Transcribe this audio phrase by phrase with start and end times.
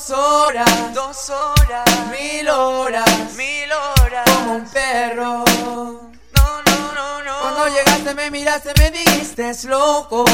[0.00, 3.04] Dos horas, dos horas, mil horas,
[3.36, 5.44] mil horas, como un perro.
[5.44, 7.40] No, no, no, no.
[7.42, 10.24] Cuando llegaste me miraste, me dijiste es loco.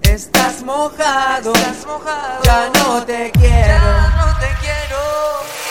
[0.00, 2.42] Estás mojado, estás mojado.
[2.44, 4.98] Ya no te quiero, ya no te quiero.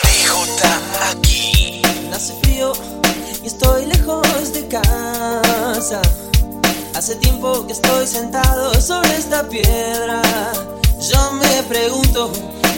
[0.03, 1.81] DJ aquí.
[2.13, 2.71] Hace frío
[3.41, 6.01] y estoy lejos de casa.
[6.95, 10.21] Hace tiempo que estoy sentado sobre esta piedra.
[10.99, 12.31] Yo me pregunto,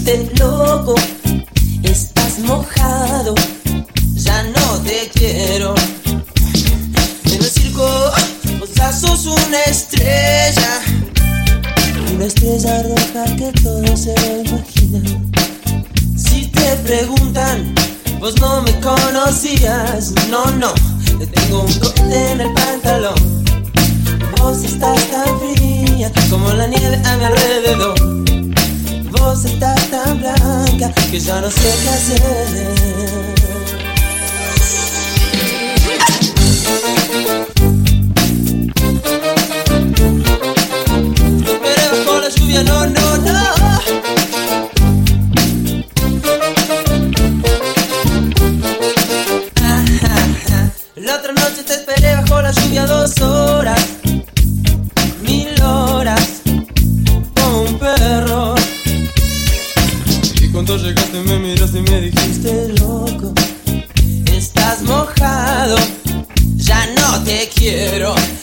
[0.00, 0.94] Dijiste, loco,
[1.82, 3.34] estás mojado,
[4.14, 5.74] ya no te quiero.
[7.24, 7.86] En el circo,
[8.58, 10.80] vos sos una estrella,
[12.14, 15.32] una estrella roja que todo se lo imaginan.
[16.16, 17.74] Si te preguntan,
[18.18, 20.72] vos no me conocías, no, no,
[21.18, 23.44] te tengo un cohete en el pantalón.
[24.38, 28.20] Vos estás tan fría como la nieve a mi alrededor.
[29.10, 32.20] Vos estás tan blanca que ya no sé qué hacer.
[41.44, 42.99] Esperé bajo la lluvia, no.
[67.70, 68.39] Quiero.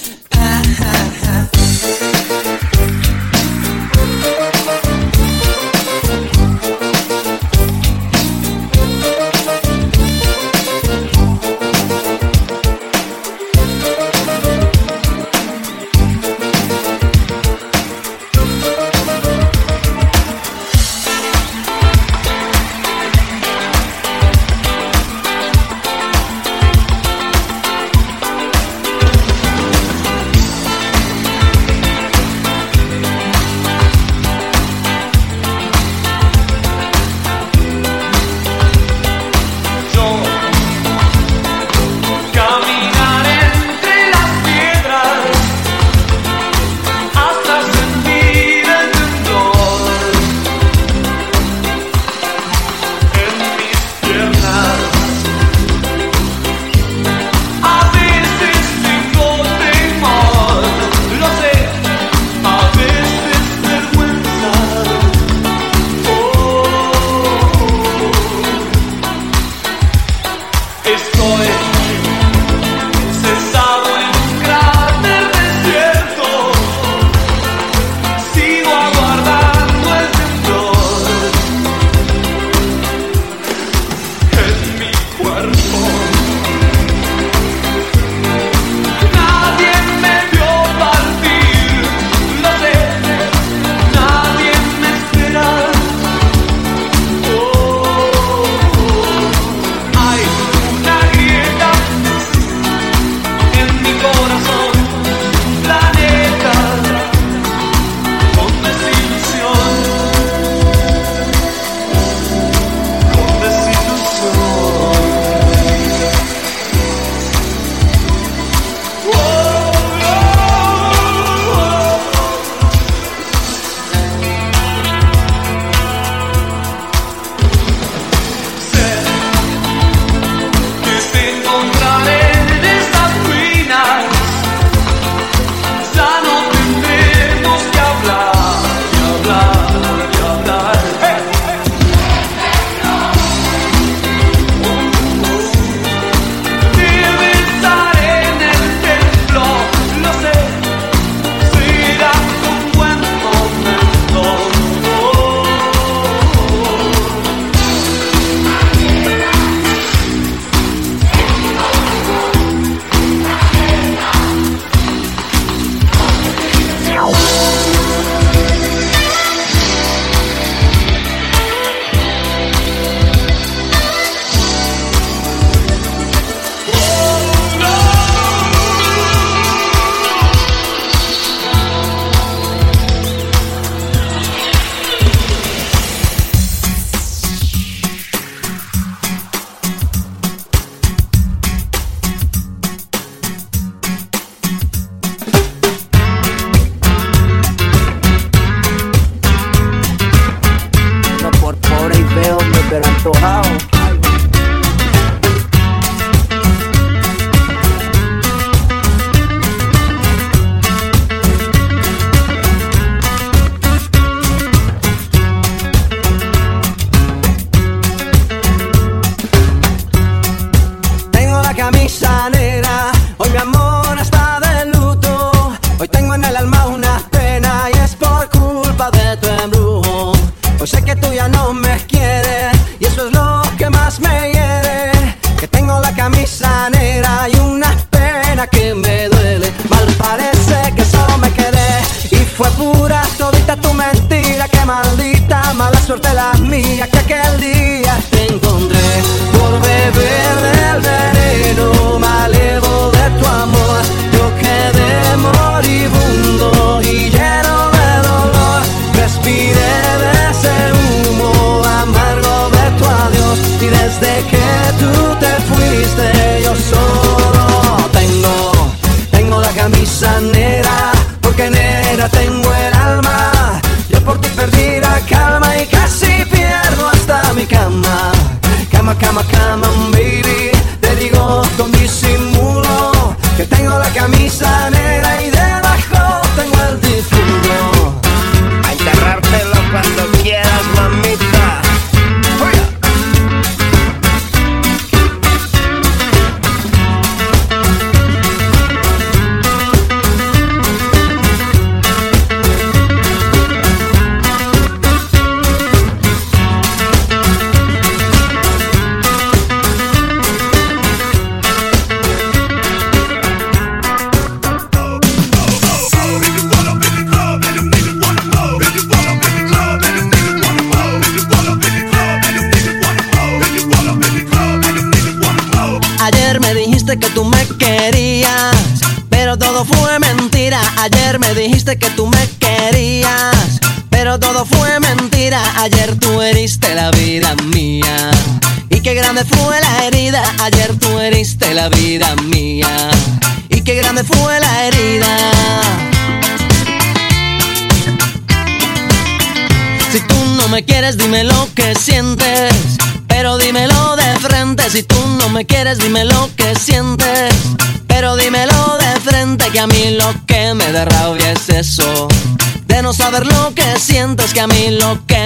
[359.58, 360.54] Que a mí lo que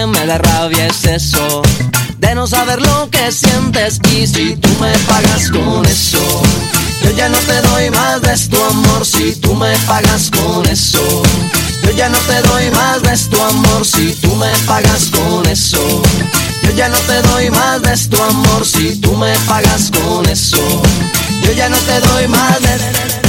[0.07, 1.61] me da rabia es eso.
[2.19, 6.43] De no saber lo que sientes y si tú me pagas con eso.
[7.03, 11.23] Yo ya no te doy más de tu amor si tú me pagas con eso.
[11.83, 16.01] Yo ya no te doy más de tu amor si tú me pagas con eso.
[16.63, 20.81] Yo ya no te doy más de tu amor si tú me pagas con eso.
[21.43, 23.20] Yo ya no te doy más de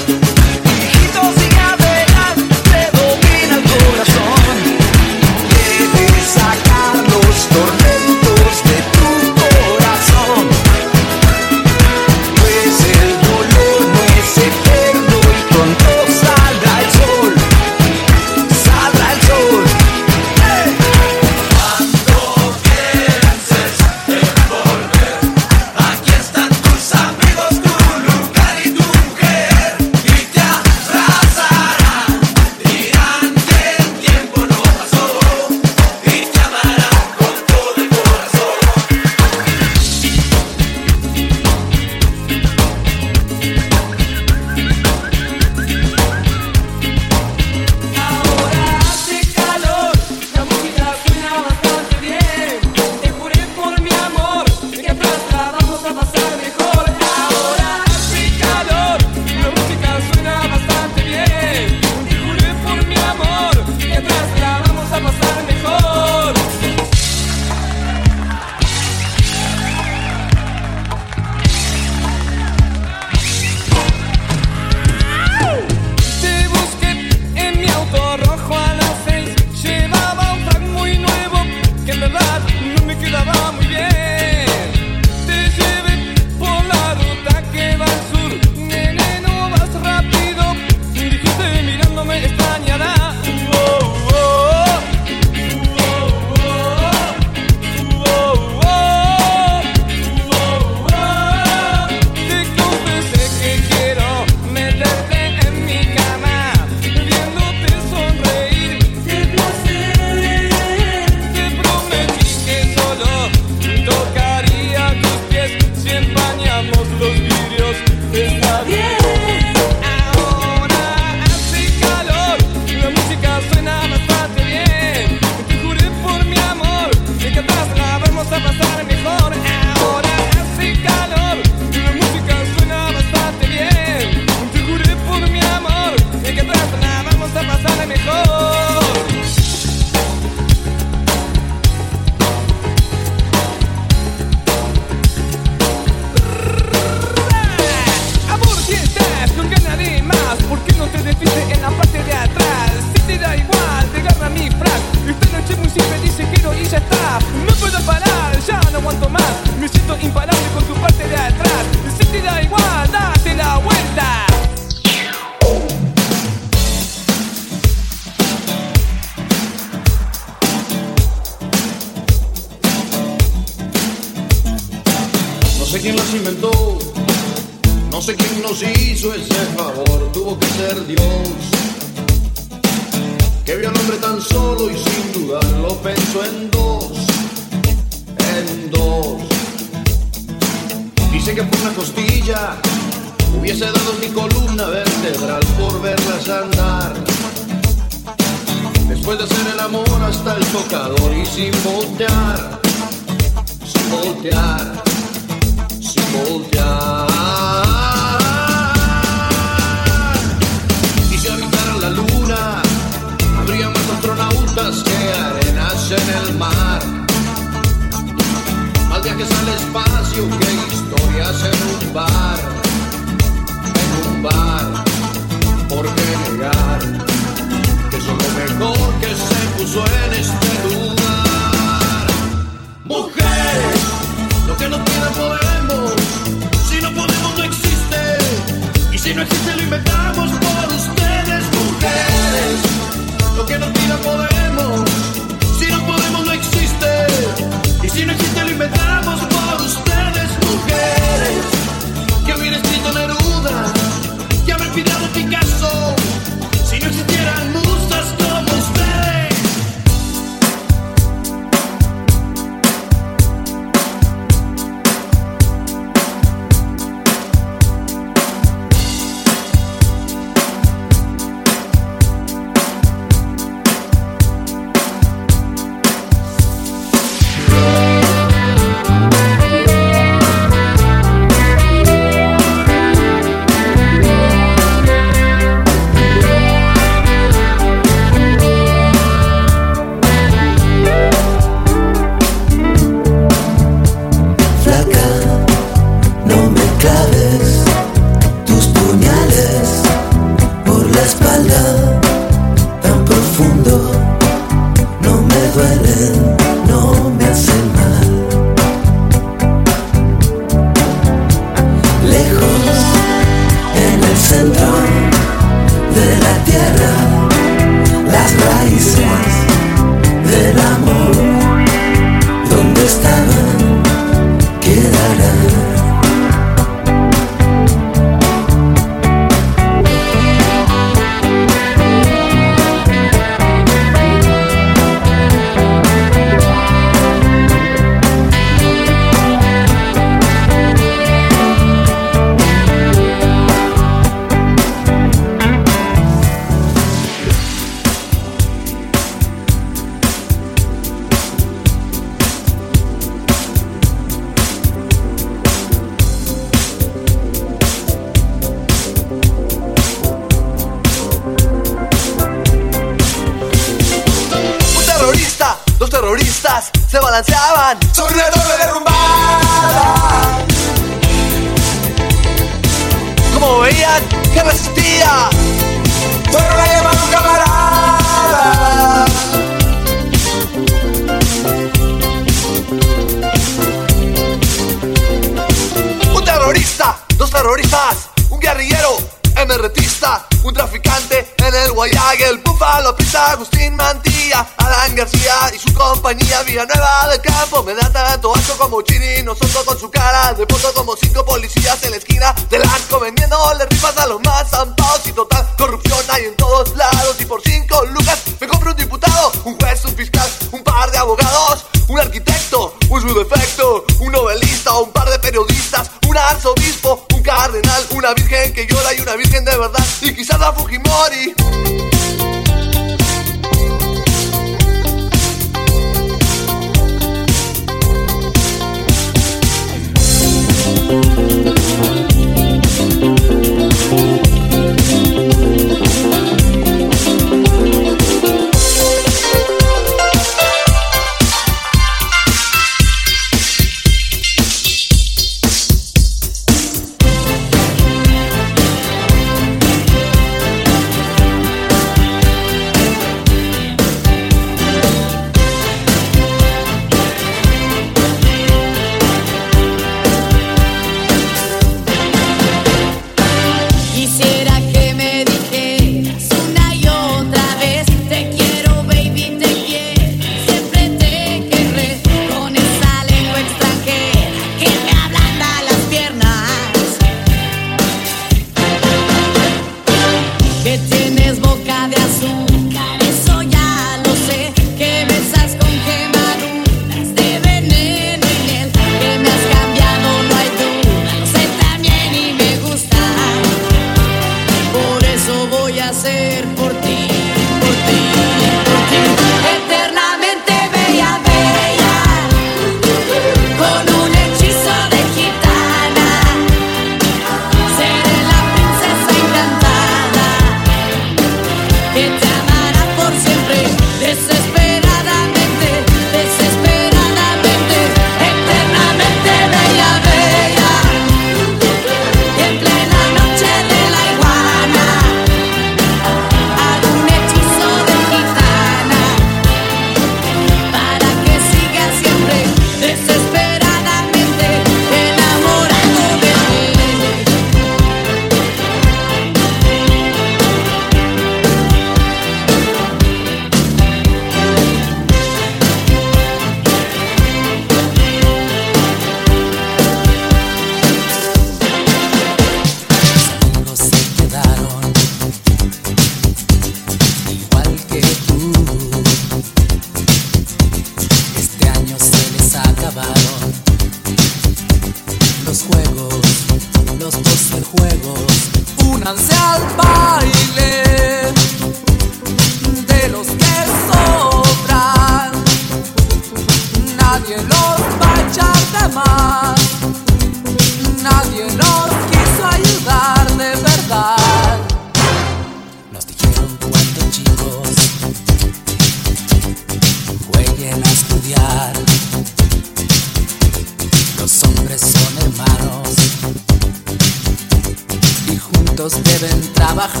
[599.20, 600.00] deben trabajar.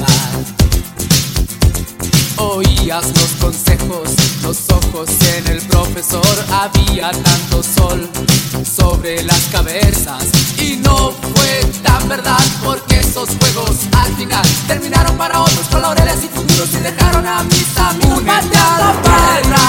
[2.36, 4.08] Oías los consejos,
[4.42, 8.08] los ojos en el profesor, había tanto sol
[8.64, 10.24] sobre las cabezas
[10.58, 16.24] y no fue tan verdad porque esos juegos al final terminaron para otros con laureles
[16.24, 19.60] y futuros y dejaron a mis amigos pateados para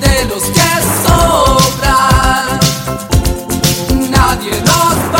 [0.00, 0.70] de los que
[1.06, 2.60] sobran
[4.10, 5.11] nadie los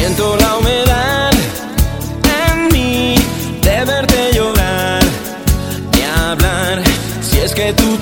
[0.00, 1.30] Siento la humedad
[2.42, 3.16] en mí
[3.60, 5.02] de verte llorar
[5.92, 6.82] ni hablar.
[7.20, 7.98] Si es que tú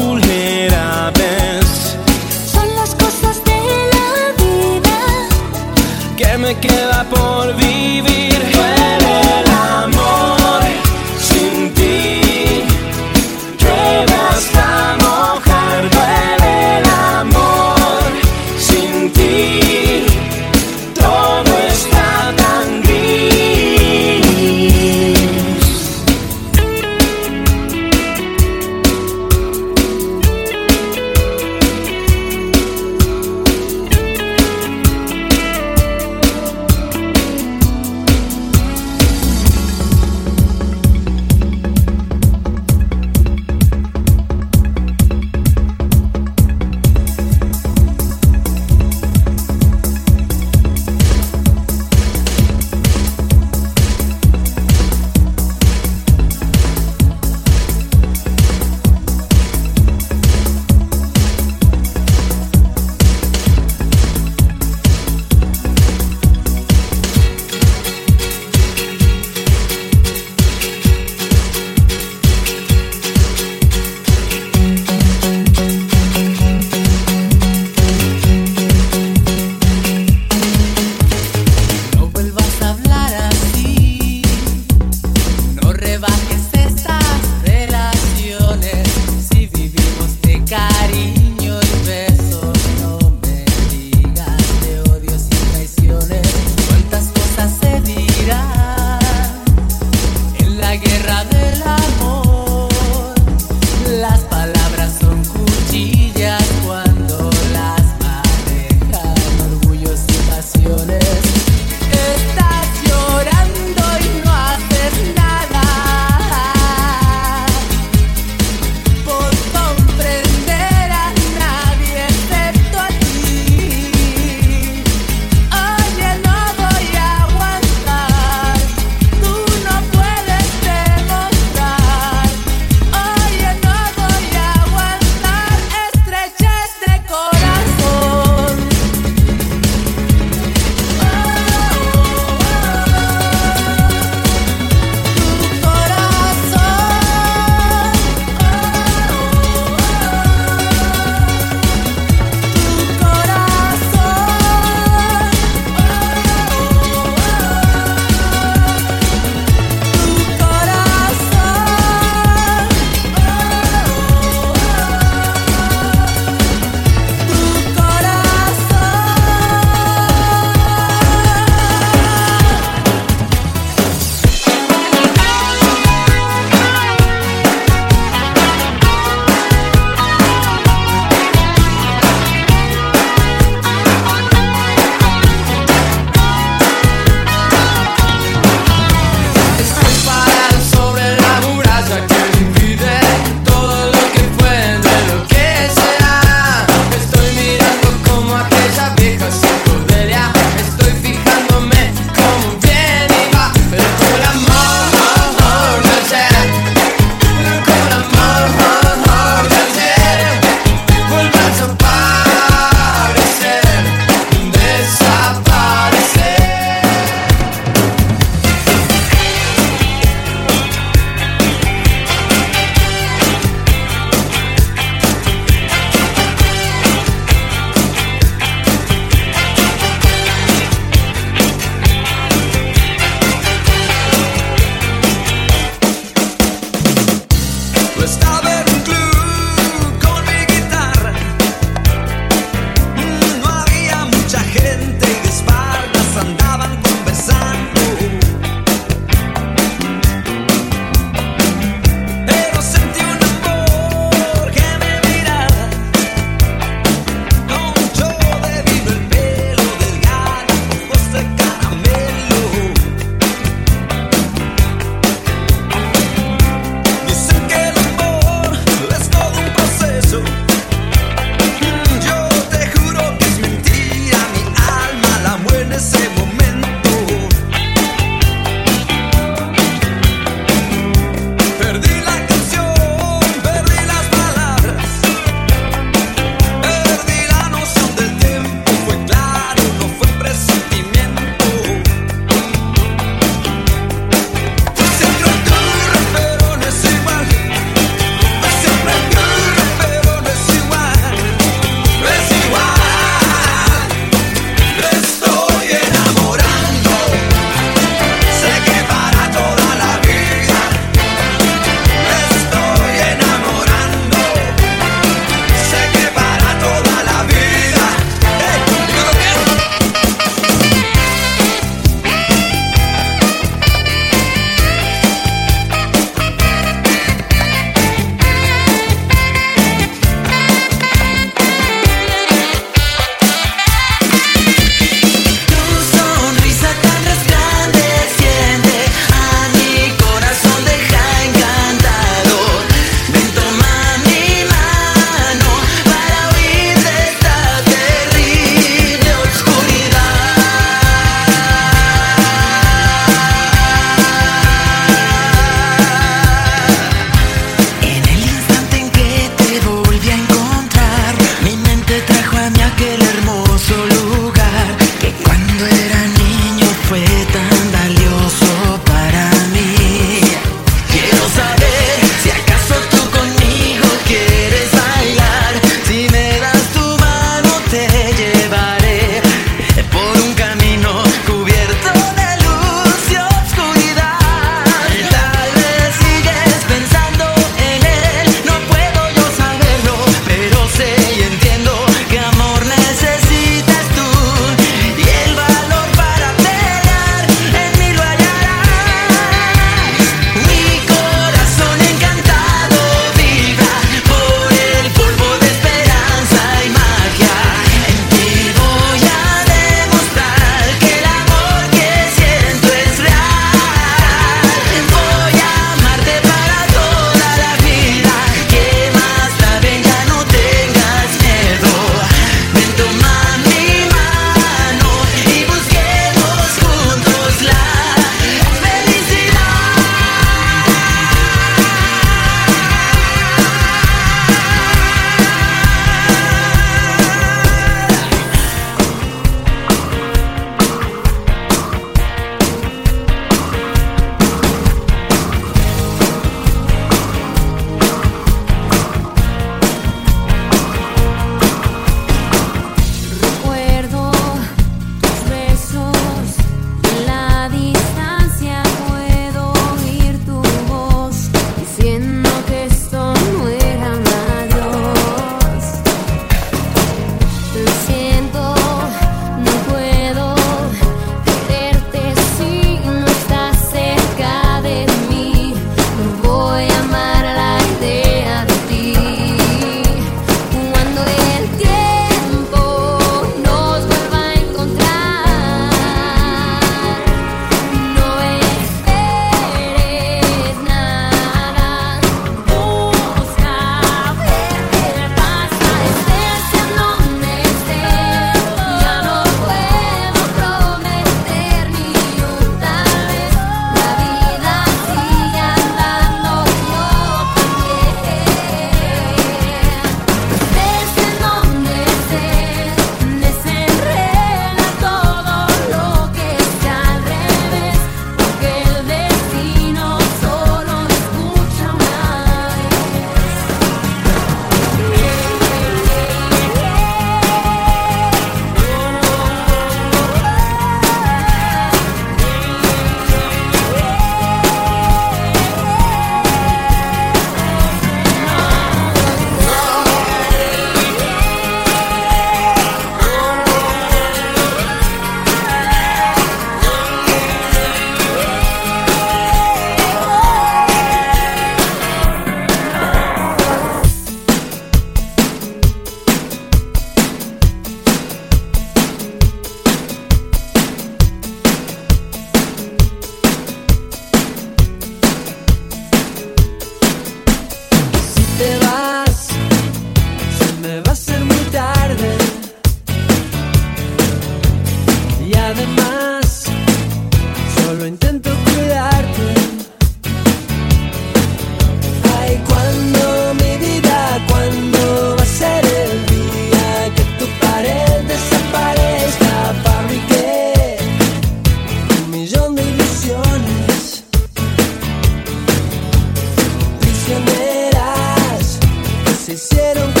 [599.51, 600.00] quisiera un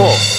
[0.00, 0.29] four.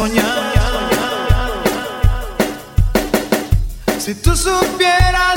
[0.00, 0.52] Soñar.
[3.98, 5.29] Si tú supieras